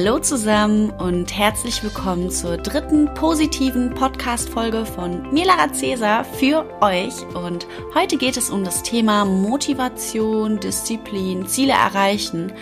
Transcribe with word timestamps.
Hallo 0.00 0.20
zusammen 0.20 0.90
und 0.90 1.36
herzlich 1.36 1.82
willkommen 1.82 2.30
zur 2.30 2.56
dritten 2.56 3.12
positiven 3.14 3.92
Podcast-Folge 3.94 4.86
von 4.86 5.28
mir, 5.32 5.44
Lara 5.44 5.72
Cäsar, 5.72 6.24
für 6.24 6.64
euch. 6.80 7.26
Und 7.34 7.66
heute 7.96 8.16
geht 8.16 8.36
es 8.36 8.48
um 8.48 8.62
das 8.62 8.84
Thema 8.84 9.24
Motivation, 9.24 10.60
Disziplin, 10.60 11.48
Ziele 11.48 11.72
erreichen. 11.72 12.52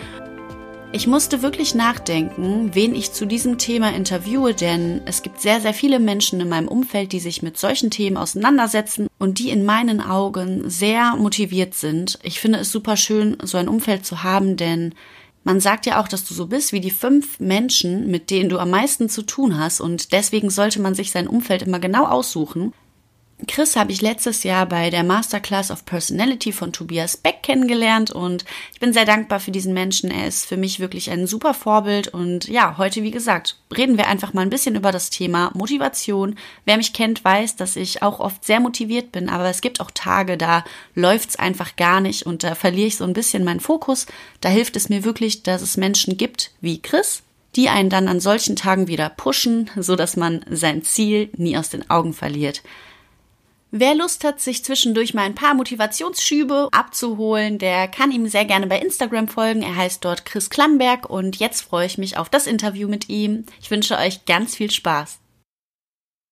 Ich 0.93 1.05
musste 1.05 1.43
wirklich 1.43 1.75
nachdenken, 1.75 2.73
wen 2.73 2.95
ich 2.95 3.11
zu 3.11 3.27
diesem 3.27 3.59
Thema 3.59 3.93
interviewe, 3.93 4.55
denn 4.55 5.01
es 5.05 5.21
gibt 5.21 5.39
sehr, 5.39 5.61
sehr 5.61 5.75
viele 5.75 5.99
Menschen 5.99 6.41
in 6.41 6.49
meinem 6.49 6.67
Umfeld, 6.67 7.11
die 7.11 7.19
sich 7.19 7.43
mit 7.43 7.55
solchen 7.59 7.91
Themen 7.91 8.17
auseinandersetzen 8.17 9.09
und 9.19 9.37
die 9.37 9.51
in 9.51 9.63
meinen 9.63 10.01
Augen 10.01 10.71
sehr 10.71 11.15
motiviert 11.17 11.75
sind. 11.75 12.17
Ich 12.23 12.39
finde 12.39 12.57
es 12.57 12.71
super 12.71 12.97
schön, 12.97 13.37
so 13.43 13.59
ein 13.59 13.67
Umfeld 13.67 14.07
zu 14.07 14.23
haben, 14.23 14.57
denn 14.57 14.95
man 15.43 15.59
sagt 15.59 15.85
ja 15.85 16.01
auch, 16.01 16.07
dass 16.07 16.25
du 16.25 16.33
so 16.33 16.47
bist 16.47 16.73
wie 16.73 16.81
die 16.81 16.91
fünf 16.91 17.39
Menschen, 17.39 18.07
mit 18.07 18.29
denen 18.29 18.49
du 18.49 18.59
am 18.59 18.69
meisten 18.69 19.09
zu 19.09 19.21
tun 19.21 19.57
hast 19.57 19.79
und 19.79 20.11
deswegen 20.11 20.49
sollte 20.49 20.81
man 20.81 20.95
sich 20.95 21.11
sein 21.11 21.27
Umfeld 21.27 21.61
immer 21.61 21.79
genau 21.79 22.05
aussuchen. 22.05 22.73
Chris 23.45 23.75
habe 23.75 23.91
ich 23.91 24.01
letztes 24.01 24.41
Jahr 24.41 24.65
bei 24.65 24.89
der 24.89 25.03
Masterclass 25.03 25.69
of 25.69 25.85
Personality 25.85 26.51
von 26.51 26.73
Tobias 26.73 27.17
Beck 27.17 27.43
kennengelernt 27.43 28.09
und 28.09 28.45
ich 28.73 28.79
bin 28.79 28.93
sehr 28.93 29.05
dankbar 29.05 29.39
für 29.39 29.51
diesen 29.51 29.75
Menschen. 29.75 30.09
Er 30.09 30.27
ist 30.27 30.47
für 30.47 30.57
mich 30.57 30.79
wirklich 30.79 31.11
ein 31.11 31.27
super 31.27 31.53
Vorbild 31.53 32.07
und 32.07 32.47
ja, 32.47 32.79
heute, 32.79 33.03
wie 33.03 33.11
gesagt, 33.11 33.59
reden 33.75 33.95
wir 33.95 34.07
einfach 34.07 34.33
mal 34.33 34.41
ein 34.41 34.49
bisschen 34.49 34.75
über 34.75 34.91
das 34.91 35.11
Thema 35.11 35.51
Motivation. 35.53 36.33
Wer 36.65 36.77
mich 36.77 36.93
kennt, 36.93 37.23
weiß, 37.23 37.55
dass 37.57 37.75
ich 37.75 38.01
auch 38.01 38.19
oft 38.19 38.43
sehr 38.43 38.59
motiviert 38.59 39.11
bin, 39.11 39.29
aber 39.29 39.49
es 39.49 39.61
gibt 39.61 39.81
auch 39.81 39.91
Tage, 39.91 40.35
da 40.35 40.63
läuft's 40.95 41.35
einfach 41.35 41.75
gar 41.75 42.01
nicht 42.01 42.25
und 42.25 42.41
da 42.43 42.55
verliere 42.55 42.87
ich 42.87 42.97
so 42.97 43.03
ein 43.03 43.13
bisschen 43.13 43.43
meinen 43.43 43.59
Fokus. 43.59 44.07
Da 44.41 44.49
hilft 44.49 44.75
es 44.75 44.89
mir 44.89 45.03
wirklich, 45.03 45.43
dass 45.43 45.61
es 45.61 45.77
Menschen 45.77 46.17
gibt 46.17 46.53
wie 46.59 46.81
Chris, 46.81 47.21
die 47.55 47.69
einen 47.69 47.91
dann 47.91 48.07
an 48.07 48.19
solchen 48.19 48.55
Tagen 48.55 48.87
wieder 48.87 49.09
pushen, 49.09 49.69
so 49.75 49.95
dass 49.95 50.17
man 50.17 50.43
sein 50.49 50.81
Ziel 50.81 51.29
nie 51.37 51.55
aus 51.55 51.69
den 51.69 51.87
Augen 51.91 52.13
verliert. 52.13 52.63
Wer 53.79 53.93
Lust 53.93 54.23
hat, 54.23 54.41
sich 54.41 54.65
zwischendurch 54.65 55.13
mal 55.13 55.21
ein 55.21 55.35
paar 55.35 55.53
Motivationsschübe 55.53 56.69
abzuholen, 56.71 57.59
der 57.59 57.87
kann 57.87 58.11
ihm 58.11 58.27
sehr 58.27 58.43
gerne 58.43 58.65
bei 58.65 58.79
Instagram 58.79 59.27
folgen. 59.27 59.61
Er 59.61 59.75
heißt 59.75 60.03
dort 60.03 60.25
Chris 60.25 60.49
Klamberg 60.49 61.07
und 61.07 61.35
jetzt 61.35 61.61
freue 61.61 61.85
ich 61.85 61.99
mich 61.99 62.17
auf 62.17 62.27
das 62.27 62.47
Interview 62.47 62.87
mit 62.87 63.07
ihm. 63.07 63.45
Ich 63.61 63.69
wünsche 63.69 63.95
euch 63.99 64.25
ganz 64.25 64.55
viel 64.55 64.71
Spaß. 64.71 65.19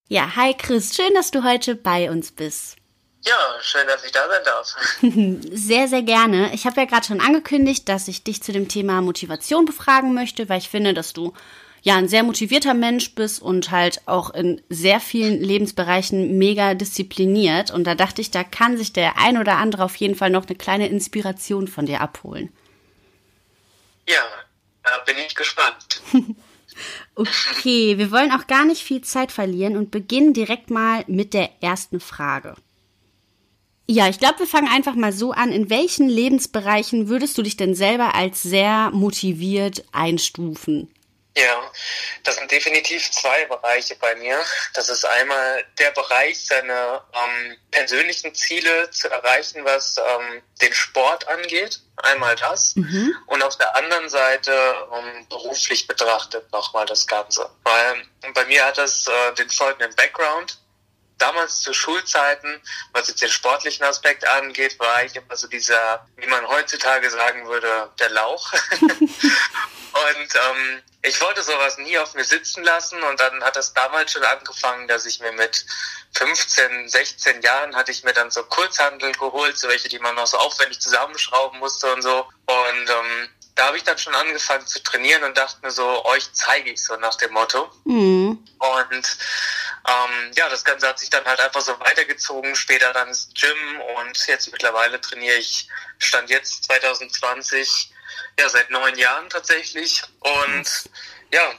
Ja, 0.09 0.35
hi 0.35 0.55
Chris, 0.55 0.95
schön, 0.95 1.13
dass 1.13 1.29
du 1.29 1.43
heute 1.43 1.75
bei 1.75 2.09
uns 2.09 2.31
bist. 2.31 2.77
Ja, 3.23 3.37
schön, 3.61 3.85
dass 3.85 4.03
ich 4.03 4.11
da 4.11 4.27
sein 4.27 4.43
darf. 4.43 5.51
sehr, 5.55 5.87
sehr 5.87 6.01
gerne. 6.01 6.51
Ich 6.55 6.65
habe 6.65 6.81
ja 6.81 6.87
gerade 6.87 7.05
schon 7.05 7.21
angekündigt, 7.21 7.87
dass 7.87 8.07
ich 8.07 8.23
dich 8.23 8.41
zu 8.41 8.53
dem 8.53 8.69
Thema 8.69 9.01
Motivation 9.01 9.65
befragen 9.65 10.15
möchte, 10.15 10.49
weil 10.49 10.57
ich 10.57 10.69
finde, 10.69 10.95
dass 10.95 11.13
du 11.13 11.33
ja 11.85 11.95
ein 11.97 12.07
sehr 12.07 12.23
motivierter 12.23 12.73
Mensch 12.73 13.13
bist 13.13 13.43
und 13.43 13.69
halt 13.69 14.01
auch 14.07 14.31
in 14.31 14.59
sehr 14.69 14.99
vielen 14.99 15.39
Lebensbereichen 15.39 16.35
mega 16.39 16.73
diszipliniert. 16.73 17.69
Und 17.69 17.85
da 17.85 17.93
dachte 17.93 18.21
ich, 18.21 18.31
da 18.31 18.43
kann 18.43 18.75
sich 18.75 18.91
der 18.91 19.19
ein 19.19 19.37
oder 19.37 19.57
andere 19.57 19.83
auf 19.83 19.95
jeden 19.97 20.15
Fall 20.15 20.31
noch 20.31 20.47
eine 20.47 20.55
kleine 20.57 20.87
Inspiration 20.87 21.67
von 21.67 21.85
dir 21.85 22.01
abholen. 22.01 22.49
Ja, 24.09 24.23
da 24.81 24.97
bin 25.05 25.15
ich 25.27 25.35
gespannt. 25.35 26.01
okay, 27.15 27.99
wir 27.99 28.11
wollen 28.11 28.31
auch 28.31 28.47
gar 28.47 28.65
nicht 28.65 28.81
viel 28.81 29.01
Zeit 29.01 29.31
verlieren 29.31 29.77
und 29.77 29.91
beginnen 29.91 30.33
direkt 30.33 30.71
mal 30.71 31.03
mit 31.05 31.35
der 31.35 31.61
ersten 31.61 31.99
Frage. 31.99 32.55
Ja, 33.87 34.09
ich 34.09 34.17
glaube, 34.17 34.39
wir 34.39 34.47
fangen 34.47 34.69
einfach 34.69 34.95
mal 34.95 35.13
so 35.13 35.33
an. 35.33 35.51
In 35.51 35.69
welchen 35.69 36.09
Lebensbereichen 36.09 37.09
würdest 37.09 37.37
du 37.37 37.43
dich 37.43 37.57
denn 37.57 37.75
selber 37.75 38.15
als 38.15 38.41
sehr 38.41 38.89
motiviert 38.89 39.85
einstufen? 39.91 40.89
Ja, 41.37 41.69
das 42.23 42.37
sind 42.37 42.49
definitiv 42.49 43.11
zwei 43.11 43.43
Bereiche 43.45 43.95
bei 43.97 44.15
mir. 44.15 44.41
Das 44.73 44.87
ist 44.87 45.03
einmal 45.05 45.65
der 45.79 45.91
Bereich, 45.91 46.45
seine 46.45 47.01
ähm, 47.13 47.57
persönlichen 47.71 48.33
Ziele 48.33 48.89
zu 48.91 49.09
erreichen, 49.09 49.65
was 49.65 49.97
ähm, 49.97 50.41
den 50.61 50.73
Sport 50.73 51.27
angeht. 51.27 51.81
Einmal 51.97 52.35
das. 52.37 52.75
Mhm. 52.77 53.15
Und 53.27 53.43
auf 53.43 53.57
der 53.57 53.75
anderen 53.75 54.07
Seite 54.07 54.53
ähm, 54.93 55.27
beruflich 55.27 55.87
betrachtet 55.87 56.49
nochmal 56.53 56.85
das 56.85 57.05
Ganze. 57.05 57.49
Weil 57.63 58.03
bei 58.33 58.45
mir 58.45 58.65
hat 58.65 58.77
das 58.77 59.05
äh, 59.07 59.33
den 59.35 59.49
folgenden 59.49 59.93
Background 59.95 60.57
damals 61.17 61.61
zu 61.61 61.73
Schulzeiten, 61.73 62.61
was 62.91 63.07
jetzt 63.07 63.21
den 63.21 63.29
sportlichen 63.29 63.85
Aspekt 63.85 64.27
angeht, 64.27 64.79
war 64.79 65.03
ich 65.03 65.15
immer 65.15 65.35
so 65.35 65.47
dieser, 65.47 66.05
wie 66.17 66.27
man 66.27 66.47
heutzutage 66.47 67.09
sagen 67.09 67.47
würde, 67.47 67.91
der 67.99 68.09
Lauch. 68.09 68.51
und 68.81 68.91
ähm, 68.91 70.81
ich 71.01 71.21
wollte 71.21 71.43
sowas 71.43 71.77
nie 71.77 71.97
auf 71.97 72.13
mir 72.15 72.25
sitzen 72.25 72.63
lassen 72.63 73.01
und 73.03 73.19
dann 73.19 73.43
hat 73.43 73.55
das 73.55 73.73
damals 73.73 74.11
schon 74.11 74.23
angefangen, 74.23 74.87
dass 74.87 75.05
ich 75.05 75.19
mir 75.19 75.31
mit 75.33 75.65
15, 76.17 76.89
16 76.89 77.41
Jahren 77.41 77.75
hatte 77.75 77.91
ich 77.91 78.03
mir 78.03 78.13
dann 78.13 78.31
so 78.31 78.43
Kurzhandel 78.43 79.11
geholt, 79.13 79.57
so 79.57 79.67
welche, 79.67 79.89
die 79.89 79.99
man 79.99 80.15
noch 80.15 80.27
so 80.27 80.37
aufwendig 80.37 80.79
zusammenschrauben 80.79 81.59
musste 81.59 81.93
und 81.93 82.01
so. 82.01 82.25
Und 82.45 82.89
ähm, 82.89 83.29
da 83.55 83.67
habe 83.67 83.77
ich 83.77 83.83
dann 83.83 83.97
schon 83.97 84.13
angefangen 84.13 84.67
zu 84.67 84.83
trainieren 84.83 85.23
und 85.23 85.37
dachte 85.37 85.57
mir 85.61 85.71
so, 85.71 86.03
euch 86.05 86.31
zeige 86.33 86.71
ich 86.71 86.83
so 86.83 86.95
nach 86.97 87.15
dem 87.15 87.31
Motto. 87.31 87.71
Mhm. 87.85 88.45
Und 88.59 89.17
ähm, 89.87 90.31
ja, 90.35 90.49
das 90.49 90.65
Ganze 90.65 90.87
hat 90.87 90.99
sich 90.99 91.09
dann 91.09 91.23
halt 91.23 91.39
einfach 91.39 91.61
so 91.61 91.79
weitergezogen, 91.79 92.55
später 92.55 92.91
dann 92.91 93.07
ins 93.07 93.29
Gym 93.33 93.81
und 93.97 94.27
jetzt 94.27 94.51
mittlerweile 94.51 94.99
trainiere 94.99 95.37
ich, 95.37 95.69
stand 95.99 96.29
jetzt 96.29 96.65
2020, 96.65 97.91
ja, 98.37 98.49
seit 98.49 98.69
neun 98.71 98.97
Jahren 98.97 99.29
tatsächlich. 99.29 100.03
Und 100.19 100.89
ja, 101.31 101.53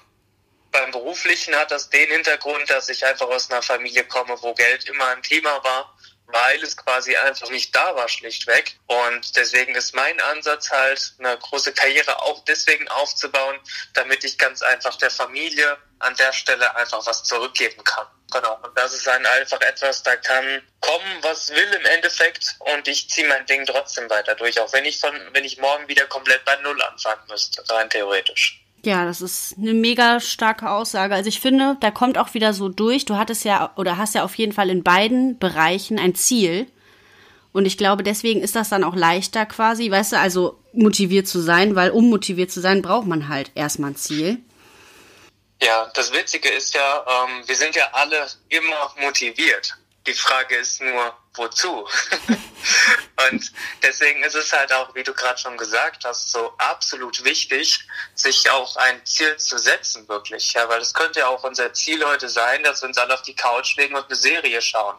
beim 0.72 0.90
Beruflichen 0.90 1.56
hat 1.56 1.70
das 1.70 1.88
den 1.88 2.10
Hintergrund, 2.10 2.68
dass 2.68 2.90
ich 2.90 3.06
einfach 3.06 3.28
aus 3.28 3.50
einer 3.50 3.62
Familie 3.62 4.04
komme, 4.04 4.36
wo 4.42 4.52
Geld 4.52 4.84
immer 4.84 5.06
ein 5.06 5.22
Thema 5.22 5.64
war 5.64 5.95
weil 6.28 6.62
es 6.62 6.76
quasi 6.76 7.16
einfach 7.16 7.50
nicht 7.50 7.74
da 7.74 7.94
war, 7.94 8.08
schlichtweg. 8.08 8.78
Und 8.86 9.36
deswegen 9.36 9.74
ist 9.74 9.94
mein 9.94 10.20
Ansatz 10.20 10.70
halt, 10.70 11.14
eine 11.18 11.38
große 11.38 11.72
Karriere 11.72 12.22
auch 12.22 12.44
deswegen 12.44 12.88
aufzubauen, 12.88 13.58
damit 13.94 14.24
ich 14.24 14.38
ganz 14.38 14.62
einfach 14.62 14.96
der 14.96 15.10
Familie 15.10 15.78
an 15.98 16.14
der 16.16 16.32
Stelle 16.32 16.74
einfach 16.76 17.04
was 17.06 17.24
zurückgeben 17.24 17.82
kann. 17.84 18.06
Genau. 18.32 18.58
Und 18.62 18.76
das 18.76 18.92
ist 18.92 19.06
dann 19.06 19.24
einfach 19.24 19.60
etwas, 19.60 20.02
da 20.02 20.16
kann 20.16 20.62
kommen, 20.80 21.18
was 21.22 21.50
will 21.50 21.72
im 21.74 21.84
Endeffekt 21.86 22.56
und 22.58 22.86
ich 22.88 23.08
ziehe 23.08 23.26
mein 23.28 23.46
Ding 23.46 23.64
trotzdem 23.64 24.10
weiter 24.10 24.34
durch, 24.34 24.60
auch 24.60 24.72
wenn 24.72 24.84
ich 24.84 24.98
von, 24.98 25.14
wenn 25.32 25.44
ich 25.44 25.58
morgen 25.58 25.88
wieder 25.88 26.06
komplett 26.06 26.44
bei 26.44 26.56
Null 26.56 26.80
anfangen 26.82 27.22
müsste, 27.28 27.64
rein 27.72 27.88
theoretisch. 27.88 28.65
Ja, 28.86 29.04
das 29.04 29.20
ist 29.20 29.56
eine 29.58 29.74
mega 29.74 30.20
starke 30.20 30.70
Aussage. 30.70 31.12
Also 31.12 31.28
ich 31.28 31.40
finde, 31.40 31.76
da 31.80 31.90
kommt 31.90 32.18
auch 32.18 32.34
wieder 32.34 32.52
so 32.52 32.68
durch. 32.68 33.04
Du 33.04 33.16
hattest 33.16 33.44
ja 33.44 33.72
oder 33.74 33.98
hast 33.98 34.14
ja 34.14 34.22
auf 34.22 34.36
jeden 34.36 34.52
Fall 34.52 34.70
in 34.70 34.84
beiden 34.84 35.40
Bereichen 35.40 35.98
ein 35.98 36.14
Ziel. 36.14 36.68
Und 37.52 37.66
ich 37.66 37.76
glaube, 37.76 38.04
deswegen 38.04 38.42
ist 38.42 38.54
das 38.54 38.68
dann 38.68 38.84
auch 38.84 38.94
leichter 38.94 39.44
quasi, 39.44 39.90
weißt 39.90 40.12
du, 40.12 40.18
also 40.20 40.60
motiviert 40.72 41.26
zu 41.26 41.40
sein, 41.40 41.74
weil 41.74 41.90
um 41.90 42.08
motiviert 42.08 42.52
zu 42.52 42.60
sein, 42.60 42.80
braucht 42.80 43.08
man 43.08 43.26
halt 43.26 43.50
erstmal 43.56 43.90
ein 43.90 43.96
Ziel. 43.96 44.38
Ja, 45.60 45.90
das 45.94 46.12
Witzige 46.12 46.48
ist 46.50 46.72
ja, 46.74 47.04
ähm, 47.08 47.42
wir 47.44 47.56
sind 47.56 47.74
ja 47.74 47.88
alle 47.90 48.28
immer 48.50 48.94
motiviert. 49.00 49.76
Die 50.06 50.12
Frage 50.12 50.54
ist 50.54 50.80
nur, 50.80 51.12
wozu? 51.36 51.88
und 53.30 53.52
deswegen 53.82 54.22
ist 54.24 54.34
es 54.34 54.52
halt 54.52 54.72
auch, 54.72 54.94
wie 54.94 55.02
du 55.02 55.14
gerade 55.14 55.38
schon 55.38 55.56
gesagt 55.56 56.04
hast, 56.04 56.30
so 56.30 56.52
absolut 56.58 57.24
wichtig, 57.24 57.86
sich 58.14 58.50
auch 58.50 58.76
ein 58.76 59.04
Ziel 59.04 59.36
zu 59.36 59.58
setzen, 59.58 60.08
wirklich. 60.08 60.52
Ja, 60.52 60.68
weil 60.68 60.80
es 60.80 60.94
könnte 60.94 61.20
ja 61.20 61.28
auch 61.28 61.44
unser 61.44 61.72
Ziel 61.72 62.04
heute 62.04 62.28
sein, 62.28 62.62
dass 62.62 62.82
wir 62.82 62.88
uns 62.88 62.98
alle 62.98 63.14
auf 63.14 63.22
die 63.22 63.36
Couch 63.36 63.76
legen 63.76 63.94
und 63.94 64.06
eine 64.06 64.16
Serie 64.16 64.60
schauen. 64.62 64.96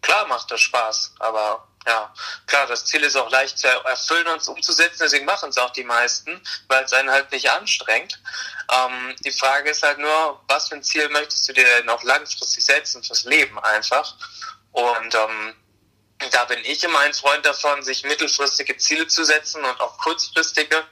Klar 0.00 0.26
macht 0.26 0.50
das 0.50 0.60
Spaß, 0.60 1.14
aber 1.18 1.68
ja, 1.88 2.12
klar, 2.46 2.66
das 2.66 2.84
Ziel 2.84 3.02
ist 3.02 3.16
auch 3.16 3.30
leicht 3.30 3.58
zu 3.58 3.66
erfüllen 3.66 4.26
und 4.28 4.46
umzusetzen, 4.46 4.98
deswegen 5.00 5.24
machen 5.24 5.48
es 5.48 5.58
auch 5.58 5.70
die 5.70 5.84
meisten, 5.84 6.40
weil 6.68 6.84
es 6.84 6.92
einen 6.92 7.10
halt 7.10 7.32
nicht 7.32 7.50
anstrengt. 7.50 8.20
Ähm, 8.70 9.16
die 9.20 9.32
Frage 9.32 9.70
ist 9.70 9.82
halt 9.82 9.98
nur, 9.98 10.40
was 10.48 10.68
für 10.68 10.74
ein 10.74 10.82
Ziel 10.82 11.08
möchtest 11.08 11.48
du 11.48 11.54
dir 11.54 11.66
auch 11.86 12.02
langfristig 12.02 12.64
setzen 12.64 13.02
fürs 13.02 13.24
Leben 13.24 13.58
einfach? 13.60 14.14
Und 14.72 15.14
ähm, 15.14 15.54
da 16.30 16.44
bin 16.44 16.58
ich 16.64 16.82
immer 16.84 17.00
ein 17.00 17.14
Freund 17.14 17.44
davon, 17.46 17.82
sich 17.82 18.04
mittelfristige 18.04 18.76
Ziele 18.76 19.06
zu 19.06 19.24
setzen 19.24 19.64
und 19.64 19.80
auch 19.80 19.98
kurzfristige, 19.98 20.84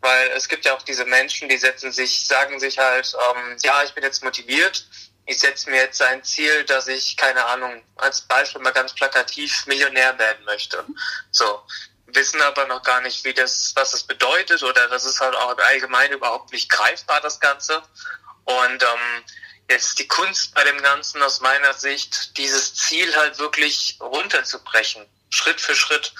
weil 0.00 0.28
es 0.36 0.48
gibt 0.48 0.64
ja 0.64 0.74
auch 0.74 0.82
diese 0.82 1.04
Menschen, 1.04 1.48
die 1.48 1.56
setzen 1.56 1.92
sich, 1.92 2.26
sagen 2.26 2.60
sich 2.60 2.78
halt, 2.78 3.14
ähm, 3.30 3.56
ja, 3.62 3.82
ich 3.82 3.92
bin 3.94 4.04
jetzt 4.04 4.22
motiviert, 4.22 4.86
ich 5.26 5.38
setze 5.38 5.70
mir 5.70 5.76
jetzt 5.76 6.02
ein 6.02 6.22
Ziel, 6.22 6.64
dass 6.64 6.86
ich, 6.86 7.16
keine 7.16 7.44
Ahnung, 7.46 7.82
als 7.96 8.20
Beispiel 8.22 8.60
mal 8.60 8.72
ganz 8.72 8.94
plakativ 8.94 9.66
Millionär 9.66 10.18
werden 10.18 10.44
möchte. 10.44 10.84
So. 11.30 11.62
Wissen 12.06 12.40
aber 12.42 12.66
noch 12.66 12.82
gar 12.82 13.00
nicht, 13.00 13.24
wie 13.24 13.32
das, 13.32 13.72
was 13.74 13.90
das 13.90 14.04
bedeutet 14.04 14.62
oder 14.62 14.86
das 14.88 15.04
ist 15.04 15.20
halt 15.20 15.34
auch 15.34 15.56
allgemein 15.58 16.12
überhaupt 16.12 16.52
nicht 16.52 16.70
greifbar, 16.70 17.20
das 17.20 17.40
Ganze. 17.40 17.82
Und 18.44 18.82
ähm, 18.82 19.24
jetzt 19.68 19.98
die 19.98 20.08
Kunst 20.08 20.54
bei 20.54 20.64
dem 20.64 20.80
Ganzen 20.82 21.22
aus 21.22 21.40
meiner 21.40 21.74
Sicht, 21.74 22.36
dieses 22.36 22.74
Ziel 22.74 23.14
halt 23.16 23.38
wirklich 23.38 23.96
runterzubrechen, 24.00 25.06
Schritt 25.30 25.60
für 25.60 25.74
Schritt. 25.74 26.12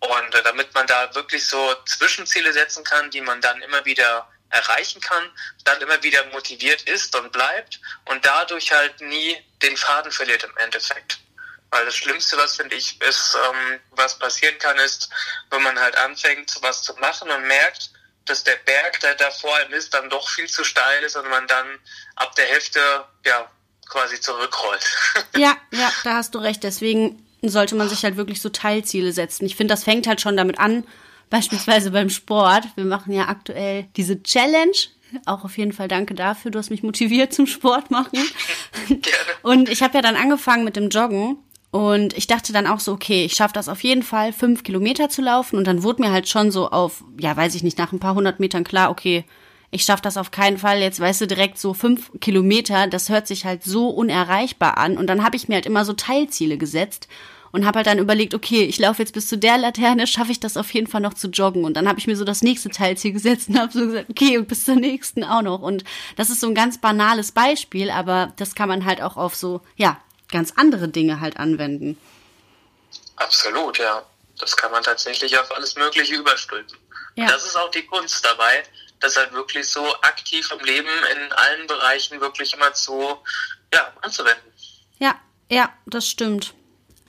Und 0.00 0.34
äh, 0.34 0.42
damit 0.42 0.74
man 0.74 0.86
da 0.86 1.14
wirklich 1.14 1.46
so 1.46 1.74
Zwischenziele 1.86 2.52
setzen 2.52 2.84
kann, 2.84 3.10
die 3.10 3.22
man 3.22 3.40
dann 3.40 3.62
immer 3.62 3.84
wieder 3.84 4.28
erreichen 4.50 5.00
kann, 5.00 5.30
dann 5.64 5.80
immer 5.80 6.02
wieder 6.02 6.24
motiviert 6.26 6.82
ist 6.82 7.16
und 7.16 7.32
bleibt 7.32 7.80
und 8.04 8.24
dadurch 8.24 8.70
halt 8.72 9.00
nie 9.00 9.36
den 9.62 9.76
Faden 9.76 10.12
verliert 10.12 10.44
im 10.44 10.56
Endeffekt. 10.58 11.18
Weil 11.70 11.86
das 11.86 11.96
Schlimmste, 11.96 12.36
was 12.36 12.56
finde 12.56 12.76
ich, 12.76 13.00
ist, 13.02 13.36
ähm, 13.48 13.80
was 13.90 14.18
passieren 14.18 14.56
kann, 14.58 14.78
ist, 14.78 15.08
wenn 15.50 15.62
man 15.62 15.78
halt 15.78 15.96
anfängt, 15.96 16.56
was 16.60 16.82
zu 16.82 16.94
machen 16.94 17.30
und 17.30 17.48
merkt, 17.48 17.90
dass 18.26 18.44
der 18.44 18.56
Berg, 18.64 19.00
der 19.00 19.14
da 19.14 19.30
vor 19.30 19.54
einem 19.56 19.72
ist, 19.74 19.94
dann 19.94 20.08
doch 20.10 20.28
viel 20.28 20.48
zu 20.48 20.64
steil 20.64 21.02
ist 21.02 21.16
und 21.16 21.28
man 21.28 21.46
dann 21.46 21.66
ab 22.16 22.34
der 22.36 22.46
Hälfte, 22.46 22.80
ja, 23.24 23.50
quasi 23.88 24.20
zurückrollt. 24.20 24.84
Ja, 25.36 25.56
ja, 25.72 25.92
da 26.04 26.14
hast 26.14 26.34
du 26.34 26.38
recht. 26.38 26.62
Deswegen 26.62 27.26
sollte 27.42 27.74
man 27.74 27.88
sich 27.88 28.04
halt 28.04 28.16
wirklich 28.16 28.40
so 28.40 28.48
Teilziele 28.48 29.12
setzen. 29.12 29.46
Ich 29.46 29.56
finde, 29.56 29.74
das 29.74 29.84
fängt 29.84 30.06
halt 30.06 30.20
schon 30.20 30.36
damit 30.36 30.58
an, 30.58 30.84
beispielsweise 31.28 31.90
beim 31.90 32.08
Sport. 32.08 32.64
Wir 32.76 32.84
machen 32.84 33.12
ja 33.12 33.28
aktuell 33.28 33.88
diese 33.96 34.22
Challenge. 34.22 34.76
Auch 35.26 35.44
auf 35.44 35.58
jeden 35.58 35.72
Fall 35.72 35.88
danke 35.88 36.14
dafür. 36.14 36.50
Du 36.50 36.58
hast 36.58 36.70
mich 36.70 36.82
motiviert 36.82 37.32
zum 37.32 37.46
Sport 37.46 37.90
machen. 37.90 38.18
Gerne. 38.88 39.10
Und 39.42 39.68
ich 39.68 39.82
habe 39.82 39.94
ja 39.94 40.02
dann 40.02 40.16
angefangen 40.16 40.64
mit 40.64 40.76
dem 40.76 40.88
Joggen. 40.88 41.38
Und 41.74 42.16
ich 42.16 42.28
dachte 42.28 42.52
dann 42.52 42.68
auch 42.68 42.78
so, 42.78 42.92
okay, 42.92 43.24
ich 43.24 43.34
schaffe 43.34 43.54
das 43.54 43.68
auf 43.68 43.82
jeden 43.82 44.04
Fall, 44.04 44.32
fünf 44.32 44.62
Kilometer 44.62 45.08
zu 45.08 45.22
laufen. 45.22 45.56
Und 45.56 45.66
dann 45.66 45.82
wurde 45.82 46.02
mir 46.02 46.12
halt 46.12 46.28
schon 46.28 46.52
so 46.52 46.70
auf, 46.70 47.02
ja, 47.18 47.36
weiß 47.36 47.56
ich 47.56 47.64
nicht, 47.64 47.78
nach 47.78 47.90
ein 47.90 47.98
paar 47.98 48.14
hundert 48.14 48.38
Metern 48.38 48.62
klar, 48.62 48.90
okay, 48.90 49.24
ich 49.72 49.82
schaffe 49.82 50.02
das 50.02 50.16
auf 50.16 50.30
keinen 50.30 50.56
Fall. 50.56 50.78
Jetzt 50.78 51.00
weißt 51.00 51.22
du 51.22 51.26
direkt 51.26 51.58
so 51.58 51.74
fünf 51.74 52.12
Kilometer, 52.20 52.86
das 52.86 53.08
hört 53.08 53.26
sich 53.26 53.44
halt 53.44 53.64
so 53.64 53.88
unerreichbar 53.88 54.78
an. 54.78 54.96
Und 54.96 55.08
dann 55.08 55.24
habe 55.24 55.34
ich 55.34 55.48
mir 55.48 55.56
halt 55.56 55.66
immer 55.66 55.84
so 55.84 55.94
Teilziele 55.94 56.58
gesetzt 56.58 57.08
und 57.50 57.66
habe 57.66 57.78
halt 57.78 57.88
dann 57.88 57.98
überlegt, 57.98 58.34
okay, 58.34 58.62
ich 58.62 58.78
laufe 58.78 59.02
jetzt 59.02 59.12
bis 59.12 59.26
zu 59.26 59.36
der 59.36 59.58
Laterne, 59.58 60.06
schaffe 60.06 60.30
ich 60.30 60.38
das 60.38 60.56
auf 60.56 60.72
jeden 60.72 60.86
Fall 60.86 61.00
noch 61.00 61.14
zu 61.14 61.26
joggen. 61.26 61.64
Und 61.64 61.76
dann 61.76 61.88
habe 61.88 61.98
ich 61.98 62.06
mir 62.06 62.14
so 62.14 62.24
das 62.24 62.42
nächste 62.42 62.68
Teilziel 62.68 63.10
gesetzt 63.10 63.48
und 63.48 63.58
habe 63.58 63.72
so 63.72 63.80
gesagt, 63.80 64.10
okay, 64.10 64.38
und 64.38 64.46
bis 64.46 64.64
zur 64.64 64.76
nächsten 64.76 65.24
auch 65.24 65.42
noch. 65.42 65.60
Und 65.60 65.82
das 66.14 66.30
ist 66.30 66.38
so 66.38 66.46
ein 66.46 66.54
ganz 66.54 66.78
banales 66.78 67.32
Beispiel, 67.32 67.90
aber 67.90 68.32
das 68.36 68.54
kann 68.54 68.68
man 68.68 68.84
halt 68.84 69.02
auch 69.02 69.16
auf 69.16 69.34
so, 69.34 69.60
ja, 69.74 69.98
ganz 70.34 70.52
andere 70.56 70.88
Dinge 70.88 71.20
halt 71.20 71.38
anwenden. 71.38 71.96
Absolut, 73.16 73.78
ja. 73.78 74.02
Das 74.38 74.56
kann 74.56 74.72
man 74.72 74.82
tatsächlich 74.82 75.38
auf 75.38 75.54
alles 75.54 75.76
Mögliche 75.76 76.16
überstülpen. 76.16 76.76
Ja. 77.14 77.28
Das 77.28 77.46
ist 77.46 77.56
auch 77.56 77.70
die 77.70 77.86
Kunst 77.86 78.24
dabei, 78.24 78.64
das 78.98 79.16
halt 79.16 79.32
wirklich 79.32 79.68
so 79.68 79.86
aktiv 80.02 80.50
im 80.50 80.64
Leben 80.66 80.88
in 81.12 81.32
allen 81.32 81.66
Bereichen 81.68 82.20
wirklich 82.20 82.52
immer 82.52 82.74
zu, 82.74 83.16
ja, 83.72 83.92
anzuwenden. 84.02 84.52
Ja, 84.98 85.14
ja, 85.48 85.72
das 85.86 86.08
stimmt. 86.08 86.52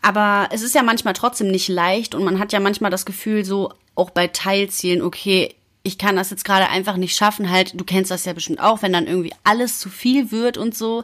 Aber 0.04 0.48
es 0.52 0.62
ist 0.62 0.76
ja 0.76 0.84
manchmal 0.84 1.14
trotzdem 1.14 1.48
nicht 1.48 1.68
leicht 1.68 2.14
und 2.14 2.24
man 2.24 2.38
hat 2.38 2.54
ja 2.54 2.60
manchmal 2.60 2.92
das 2.92 3.08
Gefühl, 3.08 3.44
so 3.44 3.74
auch 3.96 4.12
bei 4.12 4.28
Teilzielen, 4.28 5.02
okay, 5.02 5.56
ich 5.82 5.98
kann 5.98 6.16
das 6.16 6.30
jetzt 6.30 6.46
gerade 6.46 6.70
einfach 6.70 6.96
nicht 6.96 7.18
schaffen. 7.18 7.50
Halt, 7.50 7.80
du 7.80 7.84
kennst 7.84 8.12
das 8.12 8.26
ja 8.26 8.34
bestimmt 8.34 8.60
auch, 8.60 8.84
wenn 8.84 8.94
dann 8.94 9.08
irgendwie 9.08 9.34
alles 9.44 9.80
zu 9.80 9.90
viel 9.90 10.32
wird 10.32 10.58
und 10.58 10.76
so. 10.76 11.04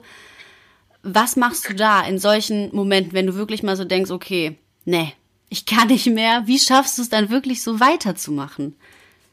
Was 1.03 1.36
machst 1.36 1.68
du 1.68 1.74
da 1.74 2.06
in 2.06 2.19
solchen 2.19 2.74
Momenten, 2.75 3.13
wenn 3.13 3.27
du 3.27 3.36
wirklich 3.36 3.63
mal 3.63 3.75
so 3.75 3.86
denkst, 3.86 4.12
okay, 4.12 4.57
nee, 4.86 5.15
ich 5.50 5.65
kann 5.65 5.88
nicht 5.88 6.07
mehr. 6.07 6.44
Wie 6.45 6.59
schaffst 6.59 6.98
du 6.98 7.01
es 7.01 7.09
dann 7.09 7.30
wirklich 7.30 7.63
so 7.63 7.80
weiterzumachen? 7.80 8.80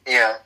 Ja, 0.08 0.40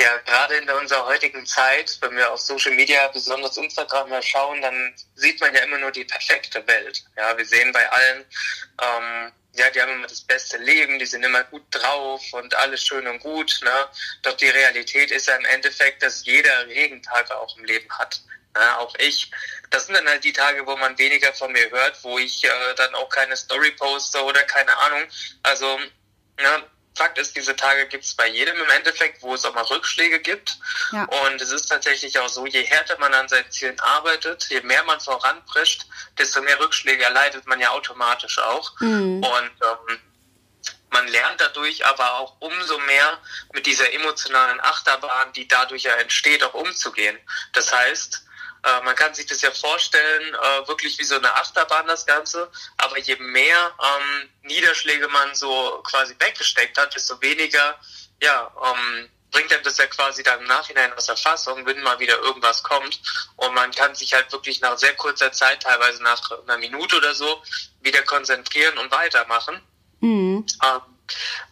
ja, 0.00 0.16
gerade 0.26 0.56
in 0.56 0.68
unserer 0.68 1.06
heutigen 1.06 1.46
Zeit, 1.46 1.96
wenn 2.00 2.16
wir 2.16 2.32
auf 2.32 2.40
Social 2.40 2.72
Media, 2.72 3.06
besonders 3.08 3.56
Instagram 3.56 4.10
mal 4.10 4.22
schauen, 4.22 4.60
dann 4.60 4.94
sieht 5.14 5.40
man 5.40 5.54
ja 5.54 5.60
immer 5.60 5.78
nur 5.78 5.92
die 5.92 6.04
perfekte 6.04 6.66
Welt. 6.66 7.04
Ja, 7.16 7.38
wir 7.38 7.46
sehen 7.46 7.70
bei 7.70 7.88
allen, 7.88 8.24
ähm, 8.82 9.32
ja, 9.54 9.70
die 9.70 9.80
haben 9.80 9.92
immer 9.92 10.08
das 10.08 10.22
beste 10.22 10.58
Leben, 10.58 10.98
die 10.98 11.06
sind 11.06 11.22
immer 11.22 11.44
gut 11.44 11.62
drauf 11.70 12.20
und 12.32 12.52
alles 12.56 12.84
schön 12.84 13.06
und 13.06 13.20
gut, 13.20 13.60
ne? 13.62 13.88
Doch 14.22 14.36
die 14.36 14.48
Realität 14.48 15.12
ist 15.12 15.28
ja 15.28 15.36
im 15.36 15.44
Endeffekt, 15.46 16.02
dass 16.02 16.26
jeder 16.26 16.66
Regentage 16.66 17.38
auch 17.38 17.56
im 17.56 17.64
Leben 17.64 17.88
hat. 17.98 18.20
Ne? 18.58 18.78
Auch 18.78 18.94
ich. 18.98 19.30
Das 19.70 19.86
sind 19.86 19.96
dann 19.96 20.08
halt 20.08 20.24
die 20.24 20.32
Tage, 20.32 20.66
wo 20.66 20.76
man 20.76 20.96
weniger 20.98 21.32
von 21.34 21.52
mir 21.52 21.70
hört, 21.70 22.02
wo 22.02 22.18
ich 22.18 22.44
äh, 22.44 22.74
dann 22.76 22.94
auch 22.94 23.08
keine 23.08 23.36
Story 23.36 23.72
poste 23.72 24.22
oder 24.22 24.42
keine 24.42 24.76
Ahnung. 24.78 25.04
Also, 25.42 25.78
ne, 26.38 26.62
Fakt 26.96 27.18
ist, 27.18 27.36
diese 27.36 27.54
Tage 27.54 27.86
gibt 27.88 28.04
es 28.04 28.14
bei 28.14 28.26
jedem 28.26 28.56
im 28.56 28.70
Endeffekt, 28.70 29.22
wo 29.22 29.34
es 29.34 29.44
auch 29.44 29.54
mal 29.54 29.64
Rückschläge 29.64 30.18
gibt. 30.20 30.56
Ja. 30.92 31.04
Und 31.04 31.40
es 31.42 31.52
ist 31.52 31.66
tatsächlich 31.66 32.18
auch 32.18 32.28
so, 32.28 32.46
je 32.46 32.62
härter 32.62 32.98
man 32.98 33.12
an 33.12 33.28
seinen 33.28 33.50
Zielen 33.50 33.78
arbeitet, 33.80 34.46
je 34.48 34.62
mehr 34.62 34.82
man 34.84 34.98
voranprescht, 34.98 35.84
desto 36.16 36.40
mehr 36.40 36.58
Rückschläge 36.58 37.04
erleidet 37.04 37.46
man 37.46 37.60
ja 37.60 37.70
automatisch 37.70 38.38
auch. 38.38 38.80
Mhm. 38.80 39.22
Und 39.22 39.50
ähm, 39.60 39.98
man 40.90 41.06
lernt 41.08 41.38
dadurch 41.38 41.84
aber 41.84 42.18
auch 42.18 42.40
umso 42.40 42.78
mehr 42.78 43.18
mit 43.52 43.66
dieser 43.66 43.92
emotionalen 43.92 44.58
Achterbahn, 44.60 45.34
die 45.34 45.46
dadurch 45.46 45.82
ja 45.82 45.94
entsteht, 45.96 46.42
auch 46.42 46.54
umzugehen. 46.54 47.18
Das 47.52 47.74
heißt, 47.74 48.25
äh, 48.66 48.82
man 48.82 48.96
kann 48.96 49.14
sich 49.14 49.26
das 49.26 49.42
ja 49.42 49.50
vorstellen, 49.52 50.34
äh, 50.34 50.68
wirklich 50.68 50.98
wie 50.98 51.04
so 51.04 51.16
eine 51.16 51.32
Achterbahn 51.34 51.86
das 51.86 52.04
Ganze. 52.04 52.50
Aber 52.78 52.98
je 52.98 53.16
mehr 53.16 53.72
ähm, 53.80 54.28
Niederschläge 54.42 55.06
man 55.08 55.34
so 55.34 55.80
quasi 55.84 56.16
weggesteckt 56.18 56.76
hat, 56.76 56.94
desto 56.94 57.20
weniger, 57.22 57.78
ja, 58.20 58.50
ähm, 58.64 59.08
bringt 59.30 59.52
einem 59.52 59.62
das 59.62 59.78
ja 59.78 59.86
quasi 59.86 60.22
dann 60.22 60.40
im 60.40 60.46
Nachhinein 60.46 60.92
aus 60.94 61.06
der 61.06 61.16
Fassung, 61.16 61.64
wenn 61.66 61.80
mal 61.82 61.98
wieder 62.00 62.18
irgendwas 62.18 62.62
kommt. 62.62 63.00
Und 63.36 63.54
man 63.54 63.70
kann 63.70 63.94
sich 63.94 64.14
halt 64.14 64.32
wirklich 64.32 64.60
nach 64.60 64.78
sehr 64.78 64.94
kurzer 64.94 65.30
Zeit, 65.30 65.62
teilweise 65.62 66.02
nach 66.02 66.30
einer 66.42 66.58
Minute 66.58 66.96
oder 66.96 67.14
so, 67.14 67.42
wieder 67.82 68.02
konzentrieren 68.02 68.78
und 68.78 68.90
weitermachen. 68.90 69.60
Mhm. 70.00 70.46
Ähm, 70.64 70.80